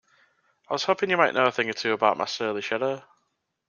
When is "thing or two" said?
1.51-1.91